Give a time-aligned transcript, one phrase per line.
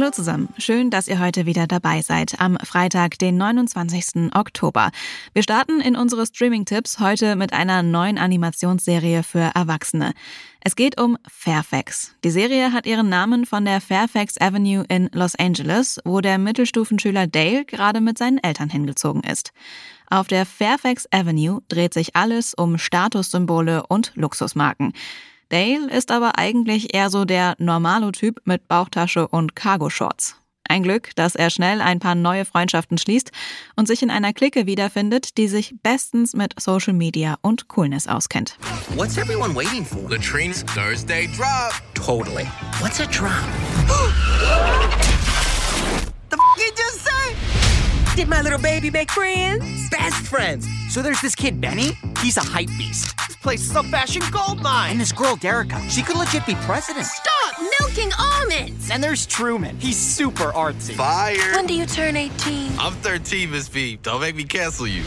[0.00, 4.32] Hallo zusammen, schön, dass ihr heute wieder dabei seid am Freitag, den 29.
[4.34, 4.92] Oktober.
[5.34, 10.14] Wir starten in unsere Streaming-Tipps heute mit einer neuen Animationsserie für Erwachsene.
[10.64, 12.14] Es geht um Fairfax.
[12.24, 17.26] Die Serie hat ihren Namen von der Fairfax Avenue in Los Angeles, wo der Mittelstufenschüler
[17.26, 19.52] Dale gerade mit seinen Eltern hingezogen ist.
[20.08, 24.94] Auf der Fairfax Avenue dreht sich alles um Statussymbole und Luxusmarken.
[25.50, 30.36] Dale ist aber eigentlich eher so der Normalo-Typ mit Bauchtasche und Cargo-Shorts.
[30.68, 33.32] Ein Glück, dass er schnell ein paar neue Freundschaften schließt
[33.74, 38.56] und sich in einer Clique wiederfindet, die sich bestens mit Social Media und Coolness auskennt.
[38.94, 40.08] What's everyone waiting for?
[40.08, 41.72] Latrine's Thursday drop.
[41.94, 42.46] Totally.
[42.80, 43.32] What's a drop?
[46.30, 47.34] the f you just say?
[48.14, 49.90] Did my little baby make friends?
[49.90, 50.68] Best friends.
[50.90, 51.98] So there's this kid Benny.
[52.22, 53.29] He's a hype beast.
[53.40, 54.90] This place is a fashion gold mine.
[54.90, 55.88] And this girl Derica.
[55.88, 57.06] She could legit be president.
[57.06, 58.90] Stop milking almonds!
[58.90, 59.80] And there's Truman.
[59.80, 60.92] He's super artsy.
[60.94, 61.38] Fire.
[61.54, 62.72] When do you turn 18?
[62.78, 63.98] I'm 13, Miss B.
[64.02, 65.04] Don't make me cancel you.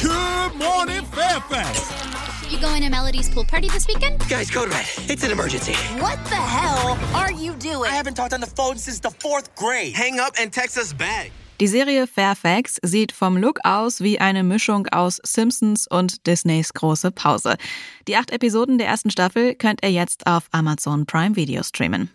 [0.00, 2.48] Good morning, Fairfax.
[2.48, 4.20] You going to Melody's pool party this weekend?
[4.28, 4.86] Guys, code red.
[5.10, 5.74] It's an emergency.
[6.00, 7.90] What the hell are you doing?
[7.90, 9.96] I haven't talked on the phone since the fourth grade.
[9.96, 11.32] Hang up and text us back.
[11.58, 17.10] Die Serie Fairfax sieht vom Look aus wie eine Mischung aus Simpsons und Disneys große
[17.10, 17.56] Pause.
[18.06, 22.10] Die acht Episoden der ersten Staffel könnt ihr jetzt auf Amazon Prime Video streamen.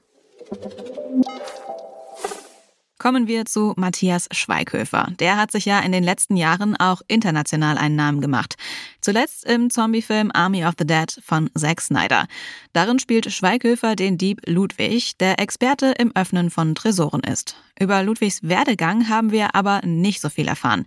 [3.02, 5.08] Kommen wir zu Matthias Schweighöfer.
[5.20, 8.58] Der hat sich ja in den letzten Jahren auch international einen Namen gemacht.
[9.02, 12.28] Zuletzt im Zombiefilm Army of the Dead von Zack Snyder.
[12.74, 17.56] Darin spielt Schweighöfer den Dieb Ludwig, der Experte im Öffnen von Tresoren ist.
[17.80, 20.86] Über Ludwigs Werdegang haben wir aber nicht so viel erfahren.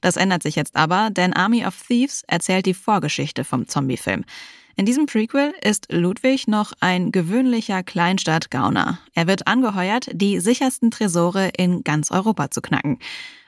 [0.00, 4.24] Das ändert sich jetzt aber, denn Army of Thieves erzählt die Vorgeschichte vom Zombiefilm.
[4.76, 8.98] In diesem Prequel ist Ludwig noch ein gewöhnlicher Kleinstadt-Gauner.
[9.14, 12.98] Er wird angeheuert, die sichersten Tresore in ganz Europa zu knacken.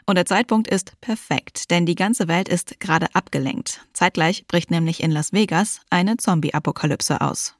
[0.04, 3.80] Und der Zeitpunkt ist perfekt, denn die ganze Welt ist gerade abgelenkt.
[3.92, 7.54] Zeitgleich bricht nämlich in Las Vegas eine Zombie-Apokalypse aus.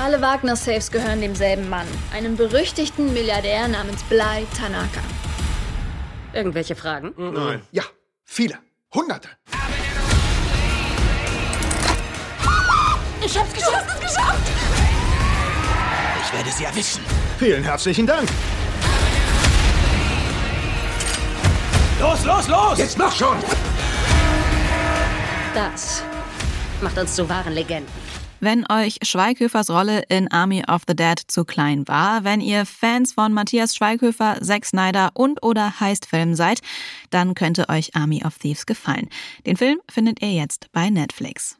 [0.00, 5.00] Alle Wagner-Safes gehören demselben Mann, einem berüchtigten Milliardär namens Blai Tanaka.
[6.32, 7.12] Irgendwelche Fragen?
[7.18, 7.60] Nein.
[7.72, 7.82] Ja,
[8.24, 8.58] viele.
[8.94, 9.28] Hunderte.
[13.24, 13.86] Ich hab's geschafft!
[13.86, 14.50] Du hast es geschafft!
[16.24, 17.02] Ich werde sie erwischen.
[17.38, 18.28] Vielen herzlichen Dank.
[22.00, 22.78] Los, los, los!
[22.78, 23.36] Jetzt mach schon!
[25.54, 26.02] Das
[26.80, 27.92] macht uns zu wahren Legenden.
[28.42, 33.12] Wenn euch Schweighöfers Rolle in Army of the Dead zu klein war, wenn ihr Fans
[33.12, 36.60] von Matthias Schweighöfer, Zack Snyder und oder Heist-Film seid,
[37.10, 39.10] dann könnte euch Army of Thieves gefallen.
[39.44, 41.59] Den Film findet ihr jetzt bei Netflix.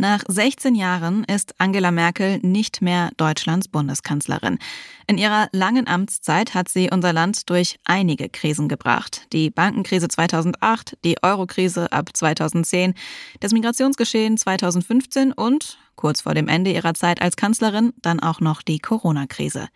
[0.00, 4.58] Nach 16 Jahren ist Angela Merkel nicht mehr Deutschlands Bundeskanzlerin.
[5.06, 9.26] In ihrer langen Amtszeit hat sie unser Land durch einige Krisen gebracht.
[9.34, 12.94] Die Bankenkrise 2008, die Eurokrise ab 2010,
[13.40, 18.62] das Migrationsgeschehen 2015 und, kurz vor dem Ende ihrer Zeit als Kanzlerin, dann auch noch
[18.62, 19.68] die Corona-Krise.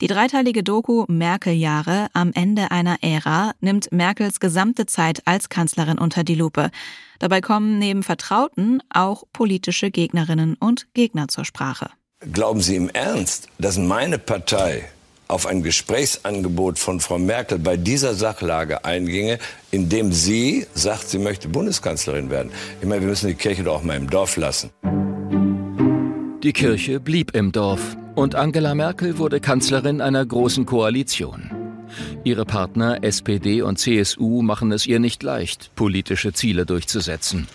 [0.00, 6.24] Die dreiteilige Doku Merkel-Jahre am Ende einer Ära nimmt Merkels gesamte Zeit als Kanzlerin unter
[6.24, 6.70] die Lupe.
[7.18, 11.90] Dabei kommen neben Vertrauten auch politische Gegnerinnen und Gegner zur Sprache.
[12.32, 14.88] Glauben Sie im Ernst, dass meine Partei
[15.28, 19.38] auf ein Gesprächsangebot von Frau Merkel bei dieser Sachlage einginge,
[19.70, 22.52] indem sie sagt, sie möchte Bundeskanzlerin werden?
[22.80, 24.70] Ich meine, wir müssen die Kirche doch auch mal im Dorf lassen.
[26.44, 31.50] Die Kirche blieb im Dorf und Angela Merkel wurde Kanzlerin einer großen Koalition.
[32.22, 37.48] Ihre Partner SPD und CSU machen es ihr nicht leicht, politische Ziele durchzusetzen.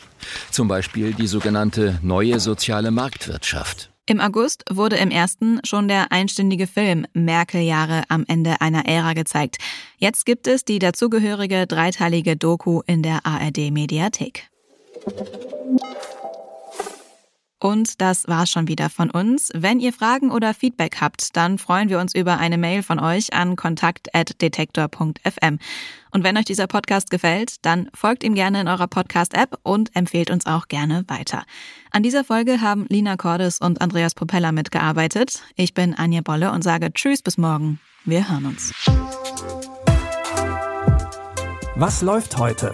[0.49, 3.91] Zum Beispiel die sogenannte neue soziale Marktwirtschaft.
[4.07, 9.57] Im August wurde im ersten schon der einstündige Film Merkel-Jahre am Ende einer Ära gezeigt.
[9.99, 14.49] Jetzt gibt es die dazugehörige dreiteilige Doku in der ARD-Mediathek.
[17.59, 19.51] Und das war's schon wieder von uns.
[19.53, 23.33] Wenn ihr Fragen oder Feedback habt, dann freuen wir uns über eine Mail von euch
[23.33, 25.59] an kontakt.detektor.fm.
[26.11, 30.31] Und wenn euch dieser Podcast gefällt, dann folgt ihm gerne in eurer Podcast-App und empfehlt
[30.31, 31.43] uns auch gerne weiter.
[31.91, 35.41] An dieser Folge haben Lina Cordes und Andreas Propeller mitgearbeitet.
[35.55, 37.79] Ich bin Anja Bolle und sage Tschüss bis morgen.
[38.05, 38.73] Wir hören uns.
[41.75, 42.73] Was läuft heute?